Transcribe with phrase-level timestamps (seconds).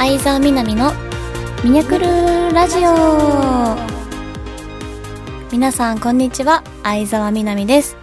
[0.00, 0.92] 相沢みなみの
[1.62, 2.06] ミニャクル
[2.54, 3.76] ラジオ。
[5.52, 6.64] 皆さんこんにちは。
[6.82, 7.98] 相沢みなみです。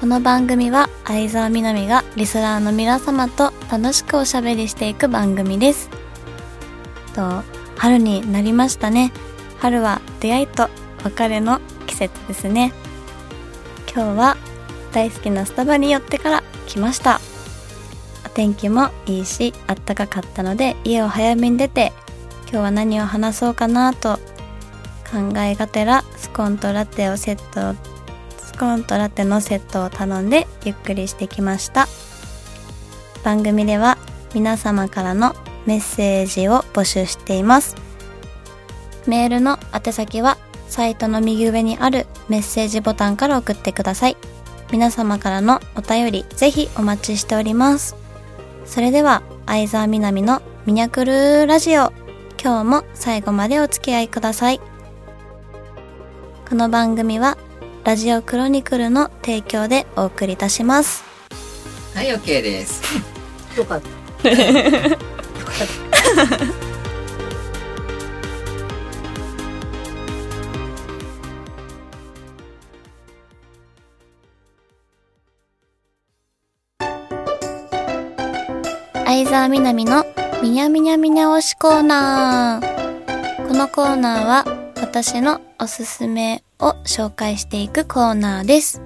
[0.00, 5.90] この番組は相沢みなみがリスナーの皆様と楽しくおしゃべりしていく番組です。
[7.12, 7.42] と
[7.76, 9.10] 春になりましたね。
[9.58, 10.70] 春は出会いと
[11.02, 12.72] 別れの季節ですね。
[13.92, 14.36] 今日は
[14.92, 17.20] 大好きなスタバに寄ってから来ました。
[18.34, 21.92] 天気もいいしあったかかったので家を早めに出て
[22.42, 24.18] 今日は何を話そうかなと
[25.10, 27.78] 考えがてらスコーンとラテをセット
[28.38, 31.88] スコーンとラテのセットを頼んでゆっくりしてきました。
[33.24, 33.98] 番組では
[34.34, 37.76] 皆様からのメッセージを募集しています。
[39.06, 44.16] メールの宛先はサイトの右上にあるメッセージボタンから送ってください。
[44.70, 48.01] 皆様からのお便りぜひお待ちしております。
[48.72, 51.92] それでは相沢みなみのミニャクルラジオ
[52.42, 54.62] 今日も最後までお付き合いください
[56.48, 57.36] この番組は
[57.84, 61.04] ラジオクロニクルの提供でお送りいたします
[61.94, 62.82] はい、OK です。
[63.58, 63.82] よかっ
[64.22, 64.30] た。
[64.30, 64.44] よかっ
[66.64, 66.71] た。
[79.04, 80.04] 相沢みなみの
[80.42, 83.48] みにゃみにゃみにゃ推しコーナー。
[83.48, 84.44] このコーナーは
[84.80, 88.80] 私のおすすめを紹介していくコーナーです。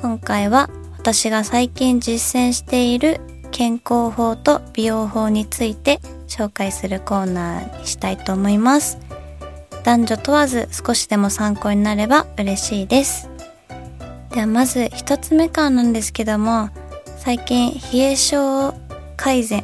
[0.00, 0.68] 今回は
[0.98, 8.98] 私が最近実践している健康法と美容法について紹介するコーナーにしたいと思います。
[9.84, 13.30] 男女問わず少しでも参考になれば嬉しいです。
[14.32, 16.70] ではまず一つ目からなんですけども
[17.16, 18.74] 最近冷え性
[19.18, 19.62] 改善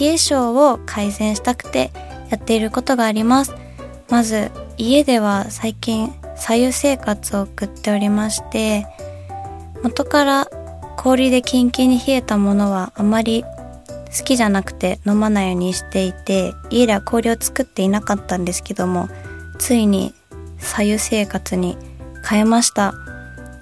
[0.00, 1.90] 冷え性を改善したくて
[2.30, 3.54] やっていることがあります。
[4.08, 8.86] まず家では最近左右生活を送っておりまして
[9.82, 10.48] 元から
[10.96, 13.44] 氷でキンキンに冷えたものはあまり
[14.16, 19.08] 好きじゃなくて飲まないようにしていて家では氷を作っていなかったんですけども
[19.58, 20.14] ついに
[20.58, 21.76] 左右生活に
[22.28, 22.94] 変えました。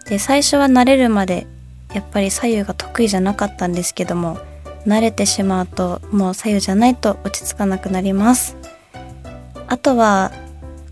[0.07, 1.47] で最初は慣れるまで
[1.95, 4.39] やっぱり左右が得意じゃなかったんですけども
[4.87, 8.57] 慣れてしまうともう左右じゃないと落ち着かなくなります。
[9.67, 10.33] あとは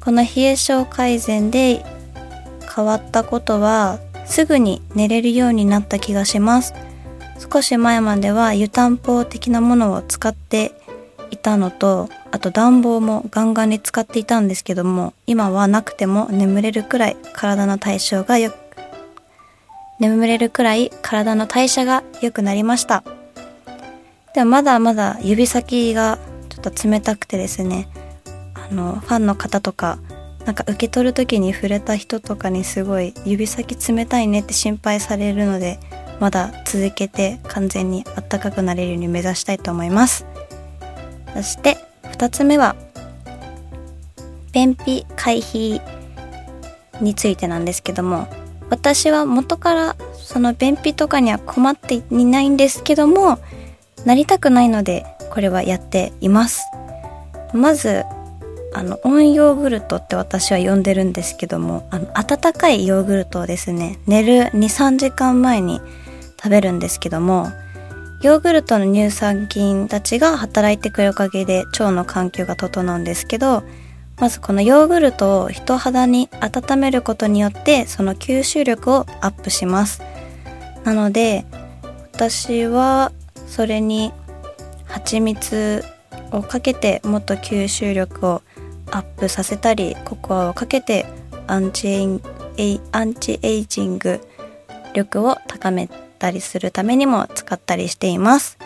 [0.00, 1.84] この冷え性改善で
[2.74, 6.74] 変わったことはすぐに寝れるようになった気がします。
[7.52, 10.72] 少し前までは湯たんぽ的なものを使って
[11.30, 18.56] いたのとあと暖房もガンガンに使っていたんですけども今はなくても眠れるくらい体の対象がよく
[19.98, 23.04] 眠れるくらい体の代謝が良くなりました。
[24.34, 27.88] でもまだまだ指先がちょっと冷たくてですね
[28.54, 29.98] あのファンの方とか
[30.44, 35.78] なんか受け取る時に触れた人とかにすごい指先冷たいねって心配されるので
[36.20, 40.26] まだ続けて完全にあったかくなれるように目指したいと思います。
[41.34, 42.76] そして2つ目は
[44.52, 45.80] 便秘回避
[47.00, 48.28] についてなんですけども
[48.70, 53.38] 私は元からその便秘とかには困っていないんですけども
[54.04, 56.66] なりたくないのでこれはやっています。
[57.52, 58.04] まず
[58.74, 65.80] あの温ヨーグルトって私は呼んでるんですけどもあの温かいヨーグルトをですね寝る23時間前に
[66.36, 67.48] 食べるんですけども
[68.22, 73.62] ヨーグルトの乳酸菌たちが働いてくるおかげで腸の環境が整うんですけど
[74.18, 80.02] まずこのヨーグルトを人肌に温めることによってその吸収力をアップします。
[80.84, 81.44] なので
[82.12, 83.12] 私は
[83.52, 84.12] それに
[84.86, 85.84] 蜂蜜
[86.30, 88.42] をかけてもっと吸収力を
[88.90, 91.04] アップさせたりココアをかけて
[91.46, 92.22] アンチエイン
[92.56, 94.22] エイアンチエイジング
[94.94, 95.86] 力を高め
[96.18, 98.56] たりするためにも使ったりしています。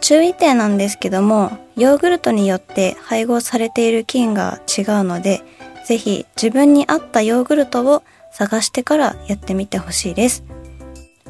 [0.00, 5.42] 注意点なんですけどもヨーグルトによって配合されている菌が違うので
[5.84, 10.53] ぜひ自分に合ったヨーグルトを探してからやってみてほしいです。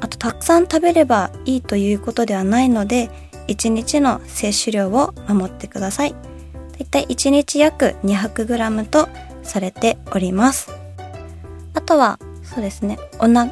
[0.00, 3.11] あとたくさん食べればいいということではないので
[3.49, 6.12] 1日の摂取量を守ってください。
[6.12, 6.19] だ
[6.81, 9.08] いたい1日約 200g と
[9.43, 10.70] されております。
[11.75, 12.99] あとはそうですね。
[13.19, 13.50] お腹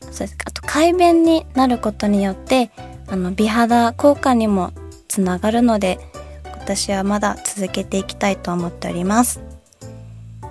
[0.00, 0.36] そうです。
[0.36, 2.70] かあと快便になることによって
[3.08, 4.72] あの美肌効果にも
[5.08, 5.98] つながるので
[6.44, 9.40] 私はまだ続けていきたいと思っております。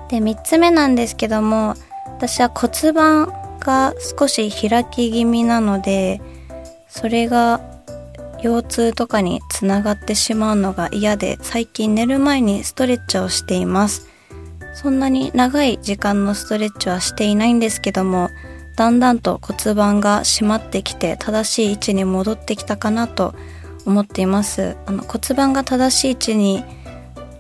[0.09, 1.75] で3つ目なんですけども
[2.17, 6.21] 私は骨盤が少し開き気味なので
[6.87, 7.59] それが
[8.41, 14.07] 腰痛とかにつながってしまうのが嫌で最近寝る前にストレッチをしています。
[14.75, 18.29] そんなに長い時間のストレッチはしていないんですけども
[18.75, 23.33] だんだんと骨盤が締まってきて正しい位置に戻ってきたかなと
[23.85, 24.75] 思っています。
[24.85, 26.63] あの骨盤が正しい位置に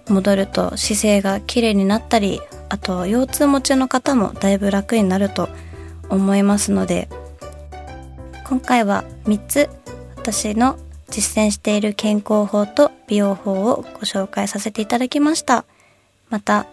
[0.09, 5.49] 戻ると姿勢が綺麗になったりあと腰痛持ちの方もだいぶ楽になると
[6.09, 7.09] 思いますので
[8.47, 9.69] 今回は3つ
[10.17, 10.77] 私の
[11.09, 15.65] 実践している健康法と美容法をご紹介させていただきました。
[16.29, 16.65] また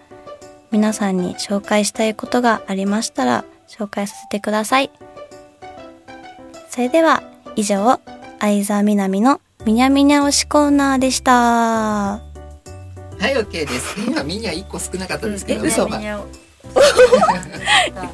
[0.70, 4.90] 皆さんに紹介したいことがありましたら紹介させてください。
[6.70, 7.22] それでは
[7.54, 8.00] 以上
[8.40, 12.31] 相沢みなみのみにゃみにゃ推しコーナーでした。
[13.22, 13.94] はい OK です。
[14.04, 16.00] 今みんな1個少なかったですけど、え嘘まあ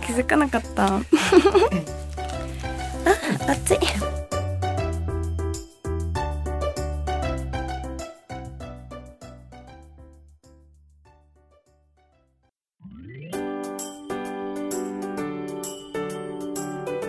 [0.03, 0.97] 気づかなかった。
[0.97, 1.01] あ
[3.49, 3.79] 暑い。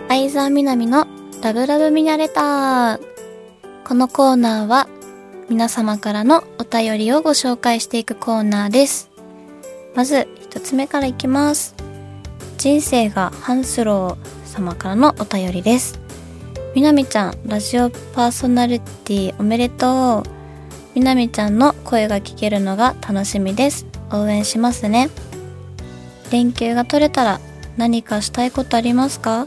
[0.08, 1.06] 相沢みなみの
[1.42, 3.00] ラブラブミニャレター。
[3.86, 4.88] このコーナーは
[5.50, 9.10] 皆様からのお便りをご紹介していくコーナーです。
[9.96, 11.74] まず一つ目からいきます。
[12.56, 15.98] 人生がハンスロー様からのお便りです。
[16.76, 20.30] みなみちゃん、ラジオパーソナリティおめでとう。
[20.94, 23.86] みなみちゃんの声が聞けるのが楽しみです。
[24.12, 25.10] 応援しますね。
[26.30, 27.40] 連休が取れたら
[27.76, 29.40] 何かしたいことありますか？
[29.40, 29.44] 行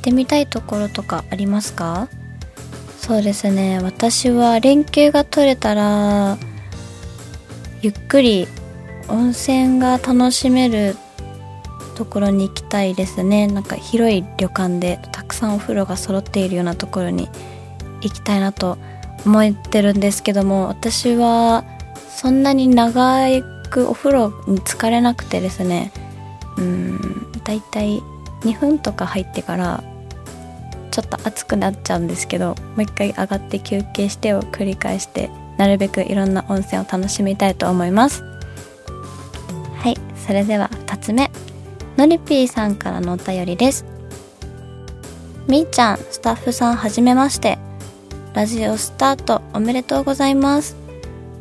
[0.00, 2.08] てみたいところとかありますか？
[2.98, 3.78] そうですね。
[3.82, 6.38] 私は連休が取れたら
[7.82, 8.48] ゆっくり
[9.08, 10.96] 温泉が楽しめる
[11.94, 13.46] ところに行きたいですね。
[13.46, 17.28] なんか広い旅館でたくさんお風呂が揃っているようなところに
[18.02, 18.76] 行きたいなと
[19.24, 21.64] 思ってるんですけども私は
[22.08, 23.26] そんなに長
[23.70, 25.92] くお風呂に浸かれなくてですね。
[26.58, 28.02] うんだいたい
[28.40, 29.84] 2分とか入ってから
[30.96, 35.28] ちょっと暑くなっちゃうんですけどもう一回上がって休憩してを繰り返して
[35.58, 38.22] なるべくいろんな温泉を楽しみたいと思います。
[38.22, 39.96] はい
[40.26, 41.30] それでは2つ目。
[41.98, 43.84] のりぴーさんからのお便りです。
[45.46, 47.58] みーちゃんスタッフさんはじめまして。
[48.32, 50.76] ラジオスタートおめでとうございます。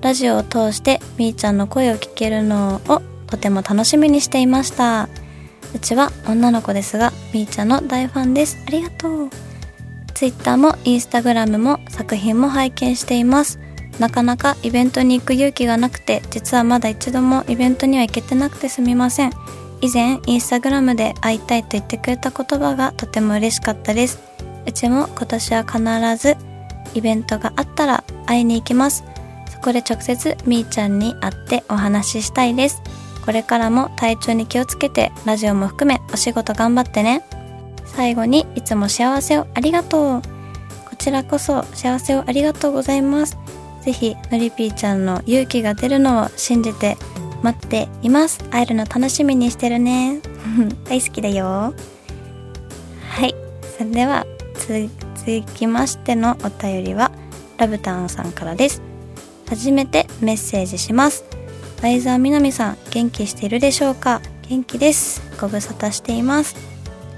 [0.01, 5.07] ラジオを通してみーちゃんの声を聞けるのをとても楽しみにしていました。
[5.75, 8.57] うちは女の子ですがみーちゃんの大ファンです。
[8.65, 9.29] ありがとう。
[10.13, 13.59] ツイッターもインスタグラムも作品も拝見しています。
[13.99, 19.33] なかなかイベントに行く勇気がなくて実はまだ一度もイベントには行けてなくてすみません。
[19.81, 24.21] 以前インスタグラムで会いたいと言ってくれた言葉がとても嬉しかったです。
[24.65, 26.37] うちも今年は必ず
[26.93, 29.03] イベントがあったら会いに行きます。
[29.51, 32.81] そこで直接みーちゃんに会ってお話ししたいです。
[33.25, 37.23] これからも体調に気をつけてラジオも含めお仕事頑張ってね。
[37.85, 40.21] 最後にいつも幸せをありがとう。
[40.87, 43.37] こちらこそ幸せをありがとうございます。
[43.81, 46.97] ぜひのりぴーちゃんの勇気が出るのを信じて
[47.41, 48.43] 待っています。
[48.49, 50.19] 会えるの楽しみにしてるね。
[50.87, 51.73] 大好きだよ。
[53.09, 53.35] はい。
[53.77, 54.25] それでは
[54.57, 54.89] 続
[55.53, 57.11] きましてのお便りは
[57.57, 58.81] ラブタンさんからです。
[59.47, 61.34] 初めてメッセージします。
[61.85, 64.19] 相沢みなみさん元気しているでしょうか？
[64.49, 65.21] 元気です。
[65.39, 66.55] ご無沙汰しています。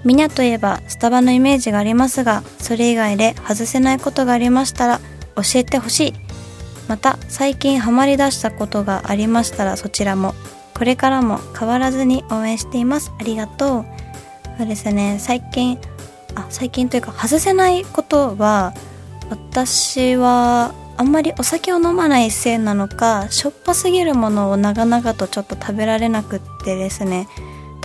[0.03, 5.00] みにゃといえばスタバのイメージがありますがそれ以外で外せないことがありましたら
[5.38, 6.13] 教えてほしい。
[6.89, 10.36] また最近ハマりだしたことがありましたらそちらも
[10.74, 13.13] これからも変わらずに応援しています。
[13.17, 13.86] ありがとう。
[14.57, 15.15] そうですね。
[15.17, 15.79] 最近
[16.36, 18.74] あ最近というか外せないことは
[19.29, 27.27] 私はあんまりお酒を飲まないせいなのかしょっぱすぎるものを長々とちょっと食べられなくってですね。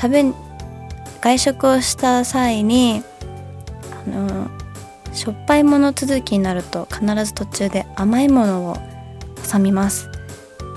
[0.01, 0.25] 食べ
[1.21, 3.03] 外食をした際に
[4.07, 4.51] あの
[5.13, 8.77] しょっぱいもの続きになると必ず途中で甘いものを
[9.51, 10.09] 挟みます。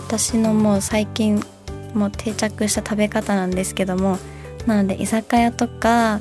[0.08, 1.42] 私のもう最近
[1.96, 4.20] もう定着した食べ方なんですけども
[4.68, 6.20] なので居酒屋とか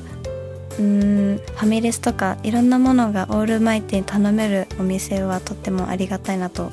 [0.79, 1.37] うーん。
[1.37, 6.71] ファミレスとかいろんなものがオールマイティに頼めるお店はとってもありがたいなと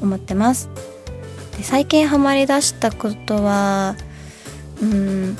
[0.00, 0.68] 思ってます。
[1.56, 3.96] で最近ハマりだしたことは
[4.80, 5.36] うん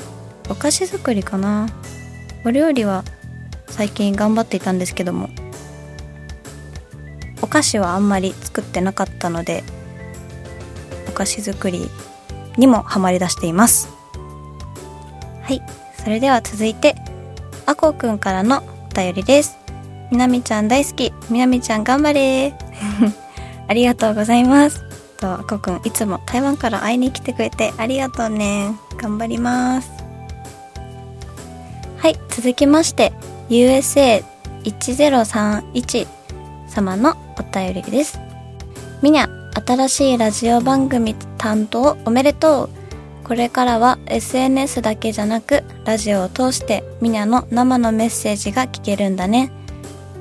[0.49, 1.69] お菓子作りかな。
[2.45, 3.03] お料理は
[3.67, 5.29] 最近頑張っていたんですけども
[7.41, 9.63] お菓子はあんまり作ってなかったので
[11.07, 11.89] お菓子作り
[12.57, 13.89] にもハマりだしています。
[15.41, 15.61] はい。
[16.03, 16.95] それでは続いて
[17.65, 19.63] あこくんからのお便りです
[20.13, 21.11] みなみちゃん大好き。
[21.31, 22.53] みなみちゃん頑張れ
[23.67, 24.83] ありがとうございます。
[25.17, 28.75] とあ、こくんいつも台湾から会いに来てくれてありがとうね。
[28.97, 29.89] 頑張ります。
[31.97, 33.11] はい、続きまして、
[33.49, 36.07] USA1031
[36.67, 38.19] 様のお便りです。
[39.01, 39.27] みにゃ、
[39.65, 42.69] 新しいラジオ番組担当おめでとう。
[43.23, 49.51] これからは SNS だけじゃなく、ラジオを通してみにゃの生のメッセージが聞けるんだね。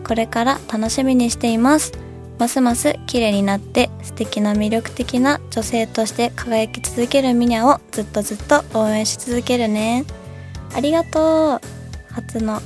[0.06, 1.92] これから楽しみにしています。
[2.38, 10.04] ますます綺麗になって素敵な魅力的な女性として輝き続けるみにゃをずっとずっと応援し続けるね。
[10.74, 11.60] ありがとう。
[12.12, 12.60] 初の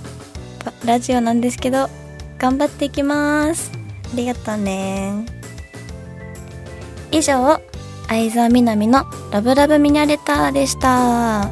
[0.85, 1.89] ラジオなんですけど、
[2.39, 3.71] 頑張っていきます。
[4.13, 5.25] ありがとうね。
[7.11, 7.61] 以上、
[8.09, 11.51] 相沢みなみのラブラブミニャレターでした。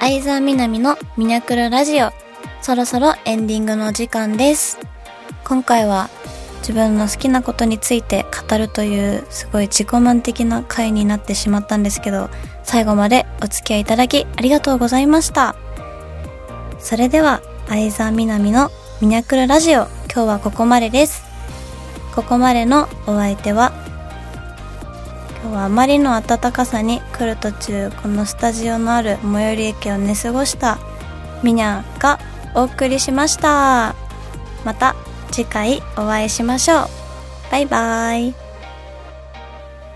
[0.00, 2.10] 相沢みなみのミニャクルラジオ。
[2.60, 4.78] そろそろエンディングの時間です。
[5.44, 6.10] 今回は
[6.60, 12.28] 自分の好きなことについて語るというすごい自己満的な回になってしまったんですけど、
[12.62, 15.56] 最後までお付き合いいただきありがとうございました。
[16.78, 21.22] それでは、相沢みなみのミニャクルラジオ、今日はここまでです。
[22.14, 23.72] ここまでのお相手は、
[25.42, 30.78] 今日はあまりの暖かさに来る途中、このスタジオのある最寄り駅を寝過ごした
[31.42, 32.18] ミニャが
[32.54, 33.94] お送りしました。
[34.64, 34.96] また
[35.38, 36.86] 次回お会いしましょう。
[37.52, 38.34] バイバイ。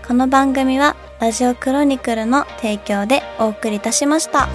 [0.07, 4.47] この番組はラジオクロニクルの提供でお送りいたしました。